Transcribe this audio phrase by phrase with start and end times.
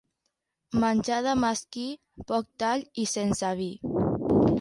[0.83, 1.85] Menjar de mesquí,
[2.31, 3.69] poc tall i sense vi.